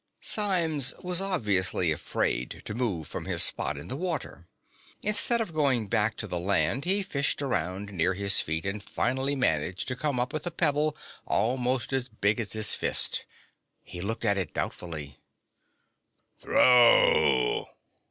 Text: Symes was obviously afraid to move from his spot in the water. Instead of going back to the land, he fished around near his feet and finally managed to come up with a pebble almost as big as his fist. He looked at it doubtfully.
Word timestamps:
Symes 0.19 0.95
was 1.03 1.21
obviously 1.21 1.91
afraid 1.91 2.63
to 2.65 2.73
move 2.73 3.05
from 3.05 3.25
his 3.25 3.43
spot 3.43 3.77
in 3.77 3.87
the 3.87 3.95
water. 3.95 4.47
Instead 5.03 5.39
of 5.41 5.53
going 5.53 5.87
back 5.87 6.17
to 6.17 6.25
the 6.25 6.39
land, 6.39 6.85
he 6.85 7.03
fished 7.03 7.39
around 7.39 7.93
near 7.93 8.15
his 8.15 8.39
feet 8.39 8.65
and 8.65 8.81
finally 8.81 9.35
managed 9.35 9.87
to 9.87 9.95
come 9.95 10.19
up 10.19 10.33
with 10.33 10.47
a 10.47 10.49
pebble 10.49 10.97
almost 11.27 11.93
as 11.93 12.09
big 12.09 12.39
as 12.39 12.53
his 12.53 12.73
fist. 12.73 13.27
He 13.83 14.01
looked 14.01 14.25
at 14.25 14.39
it 14.39 14.55
doubtfully. 14.55 15.19